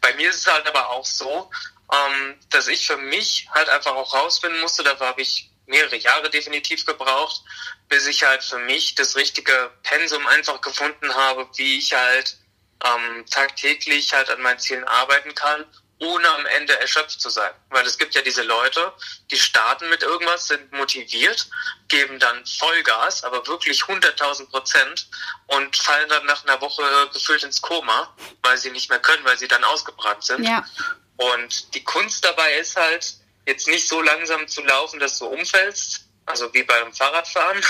bei 0.00 0.14
mir 0.14 0.30
ist 0.30 0.46
es 0.46 0.52
halt 0.52 0.66
aber 0.66 0.88
auch 0.90 1.04
so, 1.04 1.50
ähm, 1.92 2.40
dass 2.50 2.66
ich 2.66 2.86
für 2.86 2.96
mich 2.96 3.46
halt 3.52 3.68
einfach 3.68 3.94
auch 3.94 4.14
rausfinden 4.14 4.60
musste, 4.60 4.82
da 4.82 4.98
habe 4.98 5.22
ich 5.22 5.50
mehrere 5.66 5.96
Jahre 5.96 6.30
definitiv 6.30 6.84
gebraucht, 6.84 7.42
bis 7.88 8.06
ich 8.06 8.24
halt 8.24 8.42
für 8.42 8.58
mich 8.58 8.94
das 8.94 9.16
richtige 9.16 9.70
Pensum 9.82 10.26
einfach 10.26 10.60
gefunden 10.60 11.14
habe, 11.14 11.48
wie 11.56 11.78
ich 11.78 11.92
halt 11.92 12.36
ähm, 12.84 13.24
tagtäglich 13.26 14.12
halt 14.12 14.30
an 14.30 14.42
meinen 14.42 14.58
Zielen 14.58 14.84
arbeiten 14.84 15.34
kann, 15.34 15.64
ohne 15.98 16.28
am 16.28 16.46
Ende 16.46 16.78
erschöpft 16.78 17.20
zu 17.20 17.30
sein. 17.30 17.52
Weil 17.70 17.86
es 17.86 17.98
gibt 17.98 18.14
ja 18.14 18.22
diese 18.22 18.42
Leute, 18.42 18.92
die 19.30 19.38
starten 19.38 19.88
mit 19.88 20.02
irgendwas, 20.02 20.48
sind 20.48 20.72
motiviert, 20.72 21.48
geben 21.88 22.18
dann 22.18 22.44
Vollgas, 22.46 23.24
aber 23.24 23.46
wirklich 23.46 23.82
100.000 23.82 24.50
Prozent 24.50 25.08
und 25.46 25.76
fallen 25.76 26.08
dann 26.08 26.26
nach 26.26 26.44
einer 26.44 26.60
Woche 26.60 26.82
gefühlt 27.12 27.44
ins 27.44 27.62
Koma, 27.62 28.14
weil 28.42 28.58
sie 28.58 28.70
nicht 28.70 28.90
mehr 28.90 28.98
können, 28.98 29.24
weil 29.24 29.38
sie 29.38 29.48
dann 29.48 29.64
ausgebrannt 29.64 30.24
sind. 30.24 30.44
Ja. 30.44 30.66
Und 31.16 31.74
die 31.74 31.84
Kunst 31.84 32.24
dabei 32.24 32.58
ist 32.58 32.76
halt, 32.76 33.14
jetzt 33.46 33.68
nicht 33.68 33.88
so 33.88 34.00
langsam 34.00 34.46
zu 34.48 34.62
laufen, 34.62 34.98
dass 35.00 35.18
du 35.18 35.26
umfällst, 35.26 36.06
also 36.26 36.52
wie 36.54 36.62
beim 36.62 36.92
Fahrradfahren, 36.92 37.62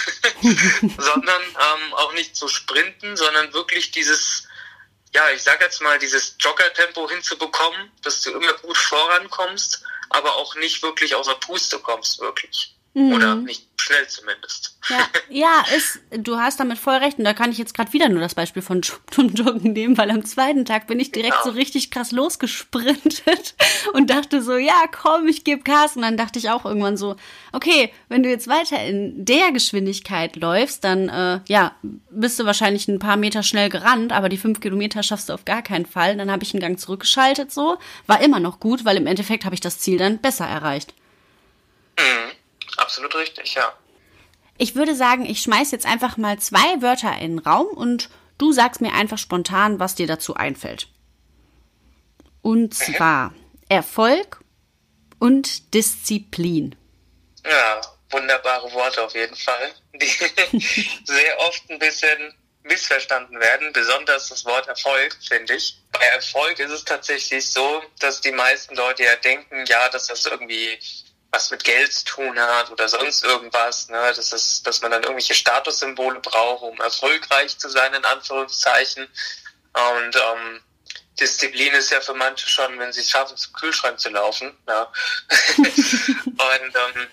sondern 0.98 1.42
ähm, 1.42 1.94
auch 1.94 2.12
nicht 2.14 2.36
zu 2.36 2.48
sprinten, 2.48 3.16
sondern 3.16 3.52
wirklich 3.52 3.90
dieses, 3.90 4.46
ja, 5.12 5.30
ich 5.30 5.42
sag 5.42 5.60
jetzt 5.60 5.80
mal, 5.82 5.98
dieses 5.98 6.36
Jogger-Tempo 6.38 7.08
hinzubekommen, 7.10 7.90
dass 8.02 8.22
du 8.22 8.30
immer 8.32 8.52
gut 8.54 8.76
vorankommst, 8.76 9.82
aber 10.10 10.36
auch 10.36 10.54
nicht 10.56 10.82
wirklich 10.82 11.14
außer 11.14 11.34
Puste 11.36 11.78
kommst, 11.80 12.20
wirklich. 12.20 12.73
Mhm. 12.94 13.12
Oder 13.12 13.34
nicht 13.36 13.68
schnell 13.76 14.06
zumindest. 14.06 14.78
Ja, 14.88 14.98
ja 15.28 15.64
ist, 15.76 16.00
du 16.10 16.38
hast 16.38 16.60
damit 16.60 16.78
voll 16.78 16.94
recht. 16.94 17.18
Und 17.18 17.24
da 17.24 17.34
kann 17.34 17.50
ich 17.50 17.58
jetzt 17.58 17.74
gerade 17.74 17.92
wieder 17.92 18.08
nur 18.08 18.20
das 18.20 18.34
Beispiel 18.34 18.62
von, 18.62 18.82
Joggen 18.82 19.72
nehmen, 19.72 19.98
weil 19.98 20.10
am 20.10 20.24
zweiten 20.24 20.64
Tag 20.64 20.86
bin 20.86 21.00
ich 21.00 21.10
direkt 21.10 21.34
genau. 21.42 21.44
so 21.44 21.50
richtig 21.50 21.90
krass 21.90 22.12
losgesprintet 22.12 23.54
und 23.92 24.10
dachte 24.10 24.42
so, 24.42 24.56
ja, 24.56 24.84
komm, 24.90 25.26
ich 25.26 25.42
gebe 25.42 25.62
Gas. 25.62 25.96
Und 25.96 26.02
dann 26.02 26.16
dachte 26.16 26.38
ich 26.38 26.50
auch 26.50 26.64
irgendwann 26.64 26.96
so, 26.96 27.16
okay, 27.52 27.92
wenn 28.08 28.22
du 28.22 28.28
jetzt 28.28 28.46
weiter 28.46 28.82
in 28.84 29.24
der 29.24 29.50
Geschwindigkeit 29.50 30.36
läufst, 30.36 30.84
dann 30.84 31.08
äh, 31.08 31.40
ja, 31.48 31.74
bist 32.10 32.38
du 32.38 32.44
wahrscheinlich 32.44 32.86
ein 32.86 33.00
paar 33.00 33.16
Meter 33.16 33.42
schnell 33.42 33.70
gerannt, 33.70 34.12
aber 34.12 34.28
die 34.28 34.38
fünf 34.38 34.60
Kilometer 34.60 35.02
schaffst 35.02 35.28
du 35.28 35.32
auf 35.32 35.44
gar 35.44 35.62
keinen 35.62 35.86
Fall. 35.86 36.16
Dann 36.16 36.30
habe 36.30 36.44
ich 36.44 36.54
einen 36.54 36.60
Gang 36.60 36.78
zurückgeschaltet 36.78 37.52
so. 37.52 37.76
War 38.06 38.22
immer 38.22 38.38
noch 38.38 38.60
gut, 38.60 38.84
weil 38.84 38.96
im 38.96 39.08
Endeffekt 39.08 39.44
habe 39.44 39.54
ich 39.54 39.60
das 39.60 39.80
Ziel 39.80 39.98
dann 39.98 40.18
besser 40.18 40.46
erreicht. 40.46 40.94
Mhm. 41.98 42.33
Absolut 42.76 43.14
richtig, 43.14 43.54
ja. 43.54 43.72
Ich 44.56 44.74
würde 44.74 44.94
sagen, 44.94 45.26
ich 45.26 45.42
schmeiß 45.42 45.70
jetzt 45.70 45.86
einfach 45.86 46.16
mal 46.16 46.38
zwei 46.38 46.80
Wörter 46.80 47.16
in 47.18 47.36
den 47.36 47.38
Raum 47.40 47.66
und 47.66 48.08
du 48.38 48.52
sagst 48.52 48.80
mir 48.80 48.92
einfach 48.92 49.18
spontan, 49.18 49.80
was 49.80 49.94
dir 49.94 50.06
dazu 50.06 50.34
einfällt. 50.34 50.88
Und 52.42 52.78
mhm. 52.78 52.94
zwar 52.94 53.30
mhm. 53.30 53.36
Erfolg 53.68 54.40
und 55.18 55.74
Disziplin. 55.74 56.76
Ja, 57.44 57.80
wunderbare 58.10 58.72
Worte 58.72 59.02
auf 59.02 59.14
jeden 59.14 59.36
Fall, 59.36 59.72
die 59.94 60.06
sehr 61.04 61.40
oft 61.40 61.68
ein 61.70 61.78
bisschen 61.78 62.34
missverstanden 62.62 63.38
werden, 63.40 63.72
besonders 63.72 64.28
das 64.28 64.44
Wort 64.44 64.66
Erfolg, 64.68 65.16
finde 65.26 65.54
ich. 65.54 65.82
Bei 65.92 66.04
Erfolg 66.06 66.58
ist 66.58 66.70
es 66.70 66.84
tatsächlich 66.84 67.50
so, 67.50 67.82
dass 68.00 68.20
die 68.20 68.32
meisten 68.32 68.74
Leute 68.74 69.04
ja 69.04 69.16
denken, 69.16 69.64
ja, 69.66 69.88
dass 69.90 70.06
das 70.06 70.24
irgendwie 70.24 70.78
was 71.34 71.50
mit 71.50 71.64
Geld 71.64 71.92
zu 71.92 72.04
tun 72.04 72.38
hat 72.38 72.70
oder 72.70 72.88
sonst 72.88 73.24
irgendwas, 73.24 73.88
ne? 73.88 74.12
Das 74.14 74.32
ist, 74.32 74.64
dass 74.66 74.80
man 74.80 74.92
dann 74.92 75.02
irgendwelche 75.02 75.34
Statussymbole 75.34 76.20
braucht, 76.20 76.62
um 76.62 76.80
erfolgreich 76.80 77.58
zu 77.58 77.68
sein, 77.68 77.92
in 77.92 78.04
Anführungszeichen. 78.04 79.08
Und 79.72 80.16
ähm, 80.16 80.62
Disziplin 81.18 81.72
ist 81.74 81.90
ja 81.90 82.00
für 82.00 82.14
manche 82.14 82.48
schon, 82.48 82.78
wenn 82.78 82.92
sie 82.92 83.00
es 83.00 83.10
schaffen, 83.10 83.36
zum 83.36 83.52
Kühlschrank 83.52 83.98
zu 83.98 84.10
laufen. 84.10 84.56
Ja. 84.68 84.92
und 85.58 86.38
ähm, 86.38 87.08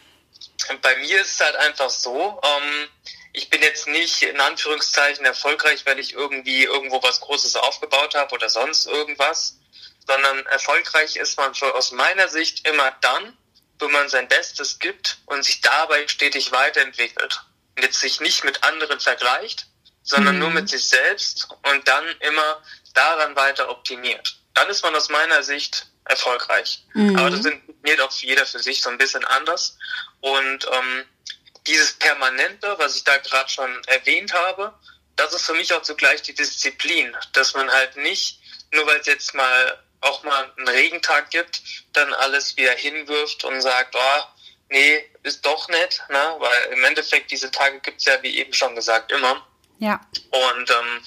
bei 0.84 0.96
mir 0.98 1.22
ist 1.22 1.34
es 1.34 1.40
halt 1.40 1.56
einfach 1.56 1.90
so, 1.90 2.40
ähm, 2.44 2.88
ich 3.34 3.50
bin 3.50 3.64
jetzt 3.64 3.88
nicht 3.88 4.22
in 4.22 4.40
Anführungszeichen 4.40 5.26
erfolgreich, 5.26 5.84
weil 5.88 5.98
ich 5.98 6.14
irgendwie 6.14 6.66
irgendwo 6.66 7.02
was 7.02 7.22
Großes 7.22 7.56
aufgebaut 7.56 8.14
habe 8.14 8.36
oder 8.36 8.50
sonst 8.50 8.86
irgendwas, 8.86 9.58
sondern 10.06 10.46
erfolgreich 10.46 11.16
ist 11.16 11.38
man 11.38 11.56
für, 11.56 11.74
aus 11.74 11.92
meiner 11.92 12.28
Sicht 12.28 12.68
immer 12.68 12.92
dann, 13.02 13.36
wenn 13.82 13.92
man 13.92 14.10
sein 14.10 14.28
Bestes 14.28 14.80
gibt 14.80 15.18
und 15.26 15.44
sich 15.44 15.62
dabei 15.62 16.08
stetig 16.08 16.52
weiterentwickelt. 16.52 17.42
Und 17.76 17.84
jetzt 17.84 18.00
sich 18.00 18.20
nicht 18.20 18.44
mit 18.44 18.64
anderen 18.64 19.00
vergleicht, 19.00 19.68
sondern 20.04 20.36
mhm. 20.36 20.42
nur 20.42 20.50
mit 20.52 20.70
sich 20.70 20.88
selbst 20.88 21.48
und 21.64 21.88
dann 21.88 22.06
immer 22.20 22.62
daran 22.94 23.36
weiter 23.36 23.70
optimiert. 23.70 24.38
Dann 24.54 24.70
ist 24.70 24.84
man 24.84 24.96
aus 24.96 25.10
meiner 25.10 25.44
Sicht 25.44 25.88
erfolgreich. 26.06 26.84
Mhm. 26.94 27.18
Aber 27.18 27.30
das 27.30 27.42
funktioniert 27.42 28.02
auch 28.02 28.12
jeder 28.14 28.46
für 28.46 28.60
sich 28.60 28.82
so 28.82 28.90
ein 28.90 28.98
bisschen 28.98 29.24
anders. 29.26 29.78
Und 30.20 30.68
ähm, 30.72 31.06
dieses 31.68 31.94
Permanente, 31.94 32.76
was 32.78 32.96
ich 32.96 33.04
da 33.04 33.18
gerade 33.18 33.50
schon 33.50 33.84
erwähnt 33.86 34.34
habe, 34.34 34.74
das 35.16 35.34
ist 35.34 35.46
für 35.46 35.54
mich 35.54 35.74
auch 35.74 35.84
zugleich 35.84 36.22
die 36.22 36.34
Disziplin, 36.34 37.16
dass 37.34 37.54
man 37.54 37.70
halt 37.70 37.96
nicht, 37.98 38.40
nur 38.74 38.88
weil 38.88 39.00
es 39.00 39.08
jetzt 39.08 39.34
mal 39.34 39.84
auch 40.02 40.24
mal 40.24 40.52
einen 40.58 40.68
Regentag 40.68 41.30
gibt, 41.30 41.62
dann 41.94 42.14
alles 42.14 42.58
wieder 42.58 42.74
hinwirft 42.74 43.44
und 43.44 43.62
sagt, 43.62 43.96
oh, 43.96 44.24
nee, 44.70 45.10
ist 45.24 45.46
doch 45.46 45.68
nett, 45.70 46.02
ne? 46.10 46.36
weil 46.40 46.74
im 46.74 46.84
Endeffekt 46.84 47.32
diese 47.32 47.52
Tage 47.52 47.80
gibt's 47.80 48.06
ja, 48.06 48.22
wie 48.24 48.38
eben 48.38 48.54
schon 48.54 48.76
gesagt, 48.76 49.12
immer. 49.12 49.46
Ja. 49.80 50.00
Und 50.32 50.70
ähm, 50.70 51.04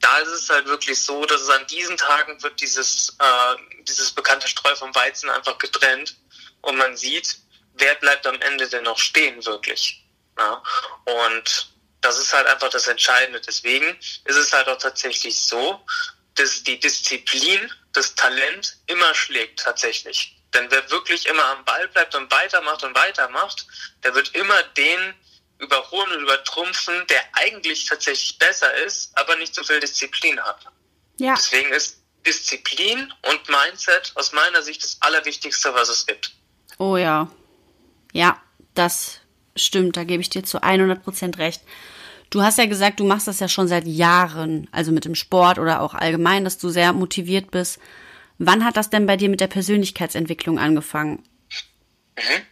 da 0.00 0.18
ist 0.18 0.28
es 0.28 0.50
halt 0.50 0.66
wirklich 0.66 1.00
so, 1.00 1.24
dass 1.26 1.40
es 1.42 1.48
an 1.48 1.66
diesen 1.68 1.96
Tagen 1.96 2.42
wird 2.42 2.60
dieses, 2.60 3.16
äh, 3.18 3.82
dieses 3.82 4.10
bekannte 4.12 4.48
Streu 4.48 4.74
vom 4.76 4.94
Weizen 4.94 5.30
einfach 5.30 5.58
getrennt 5.58 6.16
und 6.62 6.76
man 6.76 6.96
sieht, 6.96 7.38
wer 7.74 7.94
bleibt 7.96 8.26
am 8.26 8.40
Ende 8.40 8.68
denn 8.68 8.84
noch 8.84 8.98
stehen 8.98 9.44
wirklich. 9.46 10.04
Ja? 10.38 10.62
Und 11.04 11.72
das 12.00 12.18
ist 12.18 12.32
halt 12.32 12.46
einfach 12.46 12.68
das 12.68 12.88
Entscheidende. 12.88 13.40
Deswegen 13.40 13.96
ist 14.24 14.36
es 14.36 14.52
halt 14.52 14.68
auch 14.68 14.78
tatsächlich 14.78 15.40
so, 15.40 15.80
dass 16.34 16.62
die 16.64 16.78
Disziplin, 16.78 17.70
das 17.92 18.14
Talent 18.14 18.78
immer 18.86 19.14
schlägt 19.14 19.60
tatsächlich. 19.60 20.36
Denn 20.54 20.70
wer 20.70 20.90
wirklich 20.90 21.26
immer 21.26 21.44
am 21.46 21.64
Ball 21.64 21.88
bleibt 21.88 22.14
und 22.14 22.30
weitermacht 22.30 22.82
und 22.84 22.94
weitermacht, 22.94 23.66
der 24.04 24.14
wird 24.14 24.34
immer 24.34 24.62
den 24.76 25.14
überholen 25.58 26.12
und 26.12 26.22
übertrumpfen, 26.22 27.06
der 27.08 27.22
eigentlich 27.34 27.86
tatsächlich 27.86 28.38
besser 28.38 28.74
ist, 28.84 29.16
aber 29.16 29.36
nicht 29.36 29.54
so 29.54 29.62
viel 29.62 29.80
Disziplin 29.80 30.40
hat. 30.40 30.66
Ja. 31.18 31.34
Deswegen 31.34 31.72
ist 31.72 32.02
Disziplin 32.26 33.12
und 33.28 33.48
Mindset 33.48 34.12
aus 34.14 34.32
meiner 34.32 34.62
Sicht 34.62 34.82
das 34.82 34.96
Allerwichtigste, 35.00 35.72
was 35.74 35.88
es 35.88 36.06
gibt. 36.06 36.32
Oh 36.78 36.96
ja. 36.96 37.30
Ja, 38.12 38.40
das 38.74 39.20
stimmt, 39.56 39.96
da 39.96 40.04
gebe 40.04 40.20
ich 40.20 40.30
dir 40.30 40.44
zu 40.44 40.62
100 40.62 41.02
Prozent 41.02 41.38
recht. 41.38 41.62
Du 42.32 42.42
hast 42.42 42.56
ja 42.56 42.64
gesagt, 42.64 42.98
du 42.98 43.04
machst 43.04 43.28
das 43.28 43.40
ja 43.40 43.48
schon 43.48 43.68
seit 43.68 43.86
Jahren, 43.86 44.66
also 44.72 44.90
mit 44.90 45.04
dem 45.04 45.14
Sport 45.14 45.58
oder 45.58 45.82
auch 45.82 45.92
allgemein, 45.92 46.44
dass 46.44 46.56
du 46.56 46.70
sehr 46.70 46.94
motiviert 46.94 47.50
bist. 47.50 47.78
Wann 48.38 48.64
hat 48.64 48.78
das 48.78 48.88
denn 48.88 49.04
bei 49.04 49.18
dir 49.18 49.28
mit 49.28 49.40
der 49.40 49.48
Persönlichkeitsentwicklung 49.48 50.58
angefangen? 50.58 51.22
Mhm. 52.16 52.46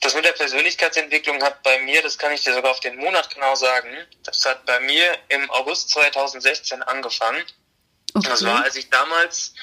Das 0.00 0.16
mit 0.16 0.24
der 0.24 0.32
Persönlichkeitsentwicklung 0.32 1.40
hat 1.40 1.62
bei 1.62 1.78
mir, 1.82 2.02
das 2.02 2.18
kann 2.18 2.32
ich 2.32 2.42
dir 2.42 2.52
sogar 2.52 2.72
auf 2.72 2.80
den 2.80 2.96
Monat 2.96 3.32
genau 3.32 3.54
sagen, 3.54 3.90
das 4.24 4.44
hat 4.44 4.66
bei 4.66 4.80
mir 4.80 5.18
im 5.28 5.48
August 5.52 5.90
2016 5.90 6.82
angefangen. 6.82 7.44
Okay. 8.12 8.28
Das 8.28 8.44
war, 8.44 8.64
als 8.64 8.74
ich 8.74 8.90
damals 8.90 9.54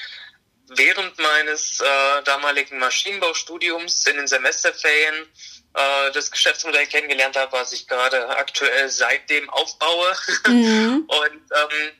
während 0.68 1.18
meines 1.18 1.80
äh, 1.80 2.22
damaligen 2.24 2.78
Maschinenbaustudiums 2.78 4.06
in 4.06 4.16
den 4.16 4.26
Semesterferien 4.26 5.26
äh, 5.74 6.12
das 6.12 6.30
Geschäftsmodell 6.30 6.86
kennengelernt 6.86 7.36
habe, 7.36 7.52
was 7.52 7.72
ich 7.72 7.88
gerade 7.88 8.28
aktuell 8.28 8.88
seitdem 8.88 9.48
aufbaue. 9.50 10.14
Mhm. 10.46 11.04
Und 11.08 11.42
ähm, 11.54 11.92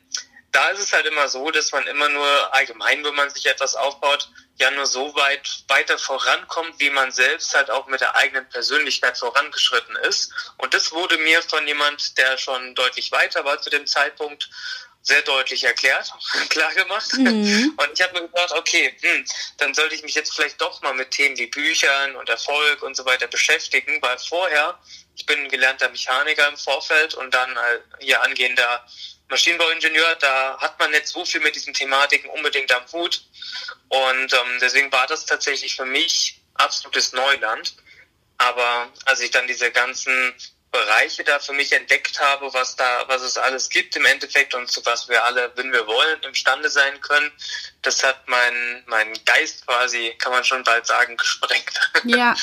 da 0.51 0.69
ist 0.69 0.79
es 0.79 0.93
halt 0.93 1.07
immer 1.07 1.27
so, 1.27 1.49
dass 1.49 1.71
man 1.71 1.85
immer 1.87 2.09
nur 2.09 2.53
allgemein, 2.53 3.03
wenn 3.03 3.15
man 3.15 3.29
sich 3.31 3.47
etwas 3.47 3.75
aufbaut, 3.75 4.29
ja 4.59 4.69
nur 4.69 4.85
so 4.85 5.15
weit 5.15 5.63
weiter 5.67 5.97
vorankommt, 5.97 6.79
wie 6.79 6.91
man 6.91 7.11
selbst 7.11 7.55
halt 7.55 7.71
auch 7.71 7.87
mit 7.87 8.01
der 8.01 8.15
eigenen 8.15 8.47
Persönlichkeit 8.49 9.17
vorangeschritten 9.17 9.95
ist. 10.07 10.31
Und 10.57 10.75
das 10.75 10.91
wurde 10.91 11.17
mir 11.17 11.41
von 11.41 11.67
jemand, 11.67 12.17
der 12.19 12.37
schon 12.37 12.75
deutlich 12.75 13.11
weiter 13.11 13.43
war 13.45 13.59
zu 13.61 13.71
dem 13.71 13.87
Zeitpunkt, 13.87 14.49
sehr 15.03 15.21
deutlich 15.21 15.63
erklärt, 15.63 16.11
klar 16.49 16.73
gemacht. 16.73 17.13
Mhm. 17.13 17.77
Und 17.77 17.89
ich 17.93 18.01
habe 18.01 18.13
mir 18.13 18.27
gedacht, 18.27 18.53
okay, 18.53 18.95
hm, 19.01 19.25
dann 19.57 19.73
sollte 19.73 19.95
ich 19.95 20.03
mich 20.03 20.15
jetzt 20.15 20.33
vielleicht 20.33 20.59
doch 20.59 20.81
mal 20.81 20.93
mit 20.93 21.11
Themen 21.11 21.37
wie 21.37 21.47
Büchern 21.47 22.15
und 22.15 22.29
Erfolg 22.29 22.81
und 22.81 22.95
so 22.95 23.05
weiter 23.05 23.27
beschäftigen, 23.27 24.01
weil 24.01 24.17
vorher, 24.17 24.79
ich 25.15 25.25
bin 25.25 25.47
gelernter 25.49 25.89
Mechaniker 25.89 26.47
im 26.47 26.57
Vorfeld 26.57 27.13
und 27.13 27.33
dann 27.33 27.55
hier 27.99 28.21
angehender 28.23 28.85
Maschinenbauingenieur, 29.29 30.15
da 30.15 30.57
hat 30.59 30.79
man 30.79 30.91
nicht 30.91 31.07
so 31.07 31.25
viel 31.25 31.41
mit 31.41 31.55
diesen 31.55 31.73
Thematiken 31.73 32.29
unbedingt 32.29 32.71
am 32.71 32.83
Hut. 32.91 33.23
Und 33.89 34.33
ähm, 34.33 34.59
deswegen 34.61 34.91
war 34.91 35.07
das 35.07 35.25
tatsächlich 35.25 35.75
für 35.75 35.85
mich 35.85 36.39
absolutes 36.55 37.13
Neuland. 37.13 37.75
Aber 38.37 38.91
als 39.05 39.21
ich 39.21 39.31
dann 39.31 39.47
diese 39.47 39.71
ganzen 39.71 40.33
Bereiche 40.73 41.23
da 41.23 41.37
für 41.37 41.53
mich 41.53 41.71
entdeckt 41.71 42.19
habe, 42.19 42.51
was 42.51 42.75
da, 42.75 43.05
was 43.07 43.21
es 43.21 43.37
alles 43.37 43.69
gibt 43.69 43.95
im 43.95 44.05
Endeffekt 44.05 44.55
und 44.55 44.69
zu 44.69 44.83
was 44.85 45.07
wir 45.07 45.23
alle, 45.23 45.51
wenn 45.55 45.71
wir 45.71 45.85
wollen, 45.85 46.21
imstande 46.23 46.67
sein 46.67 46.99
können, 46.99 47.31
das 47.83 48.03
hat 48.03 48.27
mein, 48.27 48.83
mein 48.87 49.13
Geist 49.23 49.67
quasi, 49.67 50.13
kann 50.17 50.31
man 50.31 50.43
schon 50.43 50.63
bald 50.63 50.87
sagen, 50.87 51.15
gesprengt. 51.17 51.91
Ja. 52.05 52.35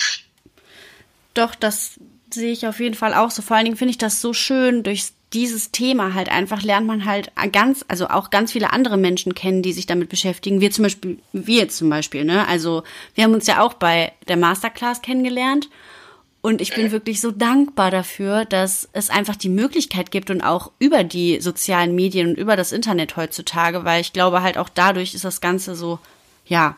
Doch, 1.34 1.56
das 1.56 1.94
sehe 2.32 2.52
ich 2.52 2.68
auf 2.68 2.78
jeden 2.78 2.94
Fall 2.94 3.14
auch 3.14 3.32
so. 3.32 3.42
Vor 3.42 3.56
allen 3.56 3.64
Dingen 3.64 3.76
finde 3.76 3.90
ich 3.90 3.98
das 3.98 4.20
so 4.20 4.32
schön, 4.32 4.84
durch 4.84 5.08
dieses 5.32 5.72
Thema 5.72 6.14
halt 6.14 6.28
einfach 6.28 6.62
lernt 6.62 6.86
man 6.86 7.04
halt 7.04 7.32
ganz, 7.52 7.84
also 7.88 8.08
auch 8.08 8.30
ganz 8.30 8.52
viele 8.52 8.72
andere 8.72 8.96
Menschen 8.96 9.34
kennen, 9.34 9.62
die 9.62 9.72
sich 9.72 9.86
damit 9.86 10.08
beschäftigen. 10.08 10.60
Wir 10.60 10.70
zum 10.70 10.84
Beispiel, 10.84 11.18
wir 11.32 11.68
zum 11.68 11.90
Beispiel, 11.90 12.24
ne? 12.24 12.46
Also 12.46 12.84
wir 13.14 13.24
haben 13.24 13.34
uns 13.34 13.48
ja 13.48 13.60
auch 13.60 13.74
bei 13.74 14.12
der 14.28 14.36
Masterclass 14.36 15.02
kennengelernt 15.02 15.68
und 16.42 16.62
ich 16.62 16.74
bin 16.74 16.90
wirklich 16.90 17.20
so 17.20 17.30
dankbar 17.30 17.90
dafür, 17.90 18.46
dass 18.46 18.88
es 18.92 19.10
einfach 19.10 19.36
die 19.36 19.50
Möglichkeit 19.50 20.10
gibt 20.10 20.30
und 20.30 20.40
auch 20.40 20.70
über 20.78 21.04
die 21.04 21.40
sozialen 21.40 21.94
Medien 21.94 22.28
und 22.28 22.38
über 22.38 22.56
das 22.56 22.72
Internet 22.72 23.16
heutzutage, 23.16 23.84
weil 23.84 24.00
ich 24.00 24.14
glaube 24.14 24.40
halt 24.40 24.56
auch 24.56 24.70
dadurch 24.70 25.14
ist 25.14 25.24
das 25.24 25.42
Ganze 25.42 25.74
so, 25.74 25.98
ja, 26.46 26.76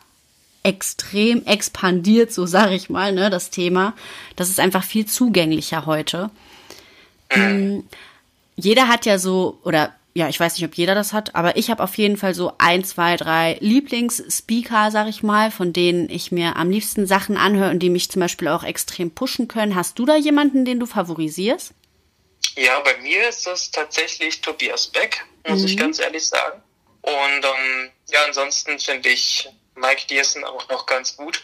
extrem 0.63 1.45
expandiert, 1.45 2.33
so 2.33 2.45
sage 2.45 2.75
ich 2.75 2.89
mal, 2.89 3.13
ne, 3.13 3.29
das 3.29 3.51
Thema. 3.51 3.93
Das 4.35 4.49
ist 4.49 4.59
einfach 4.59 4.83
viel 4.83 5.05
zugänglicher 5.05 5.85
heute. 5.85 6.29
Mhm. 7.33 7.83
Jeder 8.55 8.87
hat 8.87 9.05
ja 9.05 9.17
so, 9.17 9.59
oder 9.63 9.93
ja, 10.15 10.29
ich 10.29 10.39
weiß 10.39 10.55
nicht, 10.55 10.65
ob 10.65 10.75
jeder 10.75 10.93
das 10.93 11.11
hat, 11.11 11.33
aber 11.33 11.57
ich 11.57 11.71
habe 11.71 11.81
auf 11.81 11.97
jeden 11.97 12.17
Fall 12.17 12.35
so 12.35 12.53
ein, 12.59 12.83
zwei, 12.83 13.17
drei 13.17 13.57
Lieblingsspeaker, 13.61 14.91
sag 14.91 15.07
ich 15.07 15.23
mal, 15.23 15.49
von 15.49 15.73
denen 15.73 16.07
ich 16.09 16.31
mir 16.31 16.55
am 16.55 16.69
liebsten 16.69 17.07
Sachen 17.07 17.35
anhöre 17.35 17.71
und 17.71 17.79
die 17.79 17.89
mich 17.89 18.11
zum 18.11 18.19
Beispiel 18.19 18.47
auch 18.47 18.63
extrem 18.63 19.09
pushen 19.09 19.47
können. 19.47 19.75
Hast 19.75 19.97
du 19.97 20.05
da 20.05 20.15
jemanden, 20.15 20.65
den 20.65 20.79
du 20.79 20.85
favorisierst? 20.85 21.73
Ja, 22.55 22.79
bei 22.81 22.95
mir 22.97 23.27
ist 23.27 23.47
das 23.47 23.71
tatsächlich 23.71 24.41
Tobias 24.41 24.87
Beck, 24.87 25.25
muss 25.47 25.61
mhm. 25.61 25.65
ich 25.65 25.77
ganz 25.77 25.99
ehrlich 25.99 26.27
sagen. 26.27 26.61
Und 27.01 27.13
ähm, 27.43 27.91
ja, 28.09 28.19
ansonsten 28.27 28.77
finde 28.77 29.09
ich 29.09 29.49
Mike 29.75 30.03
Diersen 30.09 30.43
auch 30.43 30.69
noch 30.69 30.85
ganz 30.85 31.17
gut. 31.17 31.43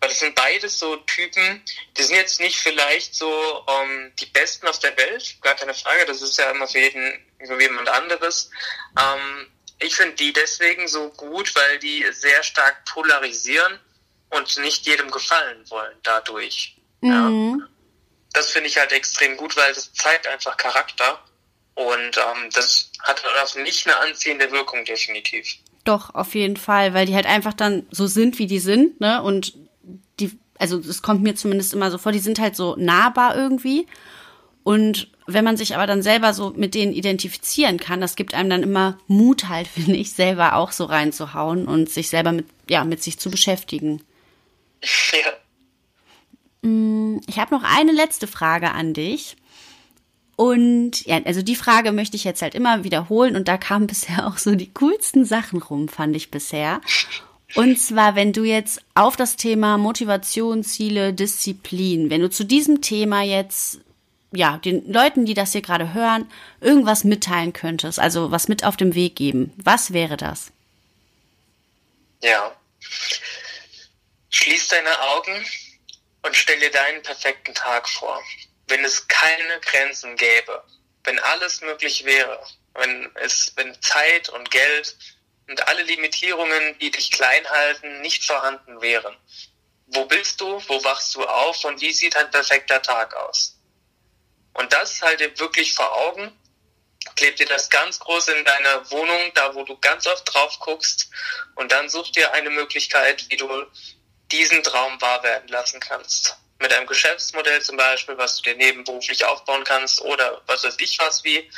Weil 0.00 0.08
das 0.08 0.20
sind 0.20 0.34
beides 0.34 0.78
so 0.78 0.96
Typen, 0.96 1.62
die 1.96 2.02
sind 2.02 2.16
jetzt 2.16 2.40
nicht 2.40 2.58
vielleicht 2.58 3.14
so 3.14 3.64
ähm, 3.68 4.12
die 4.18 4.26
Besten 4.26 4.66
auf 4.66 4.78
der 4.78 4.96
Welt, 4.96 5.36
gar 5.42 5.54
keine 5.54 5.74
Frage, 5.74 6.06
das 6.06 6.22
ist 6.22 6.38
ja 6.38 6.50
immer 6.50 6.66
für 6.66 6.78
jeden 6.78 7.24
für 7.44 7.60
jemand 7.60 7.88
anderes. 7.88 8.50
Ähm, 8.98 9.46
ich 9.80 9.94
finde 9.94 10.16
die 10.16 10.32
deswegen 10.32 10.88
so 10.88 11.10
gut, 11.10 11.54
weil 11.54 11.78
die 11.78 12.04
sehr 12.12 12.42
stark 12.42 12.84
polarisieren 12.84 13.78
und 14.30 14.58
nicht 14.58 14.86
jedem 14.86 15.10
gefallen 15.10 15.68
wollen 15.70 15.96
dadurch. 16.02 16.76
Mhm. 17.00 17.60
Ja. 17.60 17.68
Das 18.32 18.50
finde 18.50 18.68
ich 18.68 18.78
halt 18.78 18.92
extrem 18.92 19.36
gut, 19.36 19.56
weil 19.56 19.72
das 19.72 19.92
zeigt 19.92 20.26
einfach 20.26 20.56
Charakter 20.56 21.24
und 21.74 22.18
ähm, 22.18 22.50
das 22.52 22.90
hat 23.00 23.24
auf 23.42 23.54
nicht 23.54 23.86
eine 23.86 23.96
anziehende 23.98 24.50
Wirkung 24.50 24.84
definitiv. 24.84 25.46
Doch, 25.88 26.14
auf 26.14 26.34
jeden 26.34 26.58
Fall, 26.58 26.92
weil 26.92 27.06
die 27.06 27.14
halt 27.14 27.24
einfach 27.24 27.54
dann 27.54 27.86
so 27.90 28.06
sind, 28.06 28.38
wie 28.38 28.46
die 28.46 28.58
sind, 28.58 29.00
ne? 29.00 29.22
Und 29.22 29.54
die, 30.20 30.38
also 30.58 30.76
es 30.78 31.00
kommt 31.00 31.22
mir 31.22 31.34
zumindest 31.34 31.72
immer 31.72 31.90
so 31.90 31.96
vor, 31.96 32.12
die 32.12 32.18
sind 32.18 32.38
halt 32.38 32.56
so 32.56 32.76
nahbar 32.76 33.34
irgendwie. 33.34 33.86
Und 34.64 35.10
wenn 35.26 35.46
man 35.46 35.56
sich 35.56 35.74
aber 35.74 35.86
dann 35.86 36.02
selber 36.02 36.34
so 36.34 36.52
mit 36.54 36.74
denen 36.74 36.92
identifizieren 36.92 37.78
kann, 37.78 38.02
das 38.02 38.16
gibt 38.16 38.34
einem 38.34 38.50
dann 38.50 38.62
immer 38.62 38.98
Mut 39.06 39.48
halt, 39.48 39.66
finde 39.74 39.96
ich, 39.96 40.12
selber 40.12 40.56
auch 40.56 40.72
so 40.72 40.84
reinzuhauen 40.84 41.66
und 41.66 41.88
sich 41.88 42.10
selber 42.10 42.32
mit, 42.32 42.44
ja, 42.68 42.84
mit 42.84 43.02
sich 43.02 43.18
zu 43.18 43.30
beschäftigen. 43.30 44.02
Ja. 46.62 46.68
Mm, 46.68 47.22
ich 47.26 47.38
habe 47.38 47.54
noch 47.54 47.62
eine 47.64 47.92
letzte 47.92 48.26
Frage 48.26 48.72
an 48.72 48.92
dich. 48.92 49.36
Und 50.38 51.04
ja, 51.04 51.20
also 51.24 51.42
die 51.42 51.56
Frage 51.56 51.90
möchte 51.90 52.14
ich 52.14 52.22
jetzt 52.22 52.42
halt 52.42 52.54
immer 52.54 52.84
wiederholen 52.84 53.34
und 53.34 53.48
da 53.48 53.56
kamen 53.56 53.86
bisher 53.88 54.28
auch 54.28 54.38
so 54.38 54.54
die 54.54 54.72
coolsten 54.72 55.24
Sachen 55.24 55.60
rum, 55.60 55.88
fand 55.88 56.14
ich 56.14 56.30
bisher. 56.30 56.80
Und 57.56 57.80
zwar, 57.80 58.14
wenn 58.14 58.32
du 58.32 58.44
jetzt 58.44 58.80
auf 58.94 59.16
das 59.16 59.34
Thema 59.34 59.78
Motivation, 59.78 60.62
Ziele, 60.62 61.12
Disziplin, 61.12 62.08
wenn 62.08 62.20
du 62.20 62.30
zu 62.30 62.44
diesem 62.44 62.82
Thema 62.82 63.22
jetzt 63.22 63.80
ja, 64.30 64.58
den 64.58 64.92
Leuten, 64.92 65.24
die 65.24 65.34
das 65.34 65.50
hier 65.50 65.62
gerade 65.62 65.92
hören, 65.92 66.30
irgendwas 66.60 67.02
mitteilen 67.02 67.52
könntest, 67.52 67.98
also 67.98 68.30
was 68.30 68.46
mit 68.46 68.62
auf 68.62 68.76
dem 68.76 68.94
Weg 68.94 69.16
geben, 69.16 69.52
was 69.56 69.92
wäre 69.92 70.16
das? 70.16 70.52
Ja. 72.22 72.54
Schließ 74.30 74.68
deine 74.68 75.00
Augen 75.00 75.44
und 76.22 76.36
stell 76.36 76.60
dir 76.60 76.70
deinen 76.70 77.02
perfekten 77.02 77.54
Tag 77.54 77.88
vor. 77.88 78.22
Wenn 78.68 78.84
es 78.84 79.08
keine 79.08 79.60
Grenzen 79.60 80.16
gäbe, 80.16 80.62
wenn 81.04 81.18
alles 81.18 81.60
möglich 81.62 82.04
wäre, 82.04 82.38
wenn 82.74 83.10
es, 83.16 83.52
wenn 83.56 83.80
Zeit 83.82 84.28
und 84.28 84.50
Geld 84.50 84.96
und 85.48 85.66
alle 85.66 85.82
Limitierungen, 85.82 86.78
die 86.78 86.90
dich 86.90 87.10
klein 87.10 87.48
halten, 87.48 88.00
nicht 88.02 88.24
vorhanden 88.24 88.80
wären. 88.80 89.16
Wo 89.86 90.04
bist 90.04 90.40
du? 90.40 90.62
Wo 90.68 90.84
wachst 90.84 91.14
du 91.14 91.24
auf? 91.24 91.64
Und 91.64 91.80
wie 91.80 91.92
sieht 91.92 92.14
ein 92.16 92.30
perfekter 92.30 92.82
Tag 92.82 93.14
aus? 93.14 93.58
Und 94.52 94.72
das 94.72 95.00
halt 95.00 95.20
dir 95.20 95.38
wirklich 95.38 95.72
vor 95.72 95.90
Augen. 95.90 96.32
Kleb 97.16 97.36
dir 97.36 97.46
das 97.46 97.70
ganz 97.70 97.98
groß 97.98 98.28
in 98.28 98.44
deiner 98.44 98.90
Wohnung, 98.90 99.32
da 99.34 99.54
wo 99.54 99.64
du 99.64 99.78
ganz 99.78 100.06
oft 100.06 100.32
drauf 100.32 100.58
guckst. 100.60 101.08
Und 101.54 101.72
dann 101.72 101.88
such 101.88 102.12
dir 102.12 102.32
eine 102.32 102.50
Möglichkeit, 102.50 103.24
wie 103.30 103.36
du 103.36 103.48
diesen 104.30 104.62
Traum 104.62 105.00
wahr 105.00 105.22
werden 105.22 105.48
lassen 105.48 105.80
kannst. 105.80 106.36
Mit 106.60 106.72
einem 106.72 106.86
Geschäftsmodell 106.86 107.62
zum 107.62 107.76
Beispiel, 107.76 108.18
was 108.18 108.36
du 108.36 108.42
dir 108.42 108.56
nebenberuflich 108.56 109.24
aufbauen 109.24 109.64
kannst 109.64 110.00
oder 110.02 110.42
was 110.46 110.64
weiß 110.64 110.76
ich 110.80 110.98
was 110.98 111.22
wie, 111.24 111.48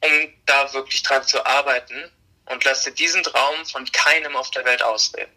um 0.00 0.10
da 0.46 0.72
wirklich 0.72 1.02
dran 1.02 1.24
zu 1.24 1.44
arbeiten 1.44 2.10
und 2.46 2.64
lass 2.64 2.84
dir 2.84 2.92
diesen 2.92 3.22
Traum 3.22 3.66
von 3.66 3.84
keinem 3.92 4.36
auf 4.36 4.50
der 4.50 4.64
Welt 4.64 4.82
ausreden. 4.82 5.32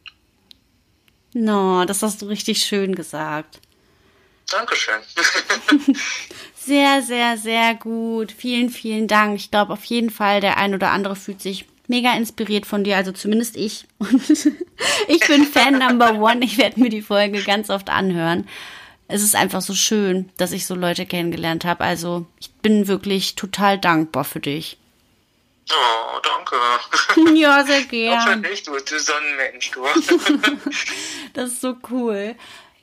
No, 1.34 1.86
das 1.86 2.02
hast 2.02 2.22
du 2.22 2.28
richtig 2.28 2.64
schön 2.64 2.96
gesagt. 2.96 3.60
Dankeschön. 4.50 5.00
sehr, 6.56 7.02
sehr, 7.04 7.38
sehr 7.38 7.76
gut. 7.76 8.32
Vielen, 8.32 8.70
vielen 8.70 9.08
Dank. 9.08 9.36
Ich 9.36 9.52
glaube 9.52 9.74
auf 9.74 9.86
jeden 9.86 10.10
Fall, 10.10 10.42
der 10.42 10.58
ein 10.58 10.74
oder 10.74 10.90
andere 10.90 11.16
fühlt 11.16 11.42
sich 11.42 11.66
mega 11.88 12.16
inspiriert 12.16 12.66
von 12.66 12.84
dir, 12.84 12.98
also 12.98 13.12
zumindest 13.12 13.58
ich. 13.58 13.86
ich 15.08 15.20
bin 15.28 15.46
Fan 15.46 15.78
Number 15.78 16.14
One. 16.16 16.44
Ich 16.44 16.58
werde 16.58 16.80
mir 16.80 16.90
die 16.90 17.02
Folge 17.02 17.44
ganz 17.44 17.70
oft 17.70 17.90
anhören. 17.90 18.48
Es 19.12 19.24
ist 19.24 19.36
einfach 19.36 19.62
so 19.62 19.74
schön, 19.74 20.30
dass 20.38 20.52
ich 20.52 20.68
so 20.68 20.76
Leute 20.76 21.08
kennengelernt 21.08 21.66
habe. 21.66 21.84
Also 21.84 22.28
ich 22.40 22.52
bin 22.62 22.88
wirklich 22.88 23.36
total 23.36 23.80
dankbar 23.80 24.24
für 24.24 24.40
dich. 24.40 24.78
Oh, 25.72 26.20
danke. 26.24 27.36
Ja, 27.40 27.64
sehr 27.66 27.84
gerne. 27.84 28.48
nicht, 28.48 28.68
du, 28.68 28.72
du 28.74 29.00
Sonnenmensch, 29.00 29.72
du. 29.72 29.84
das 31.34 31.54
ist 31.54 31.62
so 31.62 31.76
cool. 31.90 32.36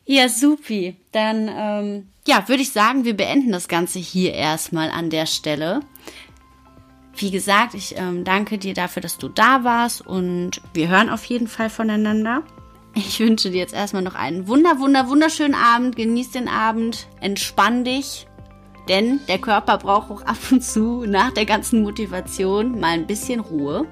Ja, 0.05 0.29
supi. 0.29 0.97
Dann, 1.13 1.49
ähm, 1.49 2.09
ja, 2.27 2.49
würde 2.49 2.63
ich 2.63 2.73
sagen, 2.73 3.05
wir 3.05 3.17
beenden 3.17 3.53
das 3.53 3.69
Ganze 3.69 4.01
hier 4.01 4.35
erstmal 4.35 4.91
an 4.91 5.11
der 5.11 5.27
Stelle. 5.27 5.81
Wie 7.15 7.31
gesagt, 7.31 7.75
ich 7.75 7.97
ähm, 7.97 8.25
danke 8.25 8.59
dir 8.59 8.75
dafür, 8.75 9.01
dass 9.01 9.17
du 9.17 9.29
da 9.29 9.63
warst 9.63 10.05
und 10.05 10.61
wir 10.75 10.89
hören 10.89 11.09
auf 11.09 11.25
jeden 11.25 11.47
Fall 11.49 11.71
voneinander. 11.71 12.43
Ich 12.97 13.21
wünsche 13.21 13.51
dir 13.51 13.59
jetzt 13.59 13.75
erstmal 13.75 14.03
noch 14.03 14.15
einen 14.15 14.49
wunder, 14.49 14.81
wunder, 14.81 15.09
wunderschönen 15.09 15.55
Abend. 15.55 15.95
Genieß 15.97 16.31
den 16.33 16.49
Abend, 16.49 17.07
entspann 17.21 17.85
dich 17.85 18.27
denn 18.89 19.21
der 19.27 19.39
Körper 19.39 19.79
braucht 19.79 20.11
auch 20.11 20.23
ab 20.23 20.37
und 20.51 20.63
zu 20.63 21.05
nach 21.07 21.33
der 21.33 21.45
ganzen 21.45 21.83
Motivation 21.83 22.79
mal 22.79 22.93
ein 22.93 23.07
bisschen 23.07 23.41
Ruhe. 23.41 23.87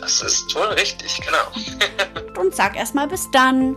Das 0.00 0.22
ist 0.22 0.54
wohl 0.54 0.66
richtig, 0.78 1.20
genau. 1.20 2.40
und 2.40 2.54
sag 2.54 2.76
erstmal 2.76 3.08
bis 3.08 3.30
dann. 3.30 3.76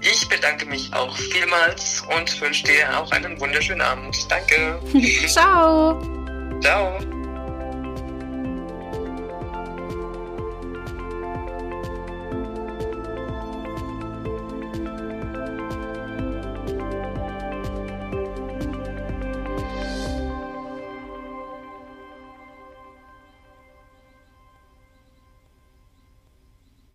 Ich 0.00 0.28
bedanke 0.28 0.64
mich 0.66 0.92
auch 0.94 1.14
vielmals 1.16 2.02
und 2.16 2.40
wünsche 2.40 2.64
dir 2.64 2.98
auch 2.98 3.10
einen 3.12 3.38
wunderschönen 3.38 3.82
Abend. 3.82 4.16
Danke. 4.30 4.80
Ciao. 5.26 6.00
Ciao. 6.60 6.98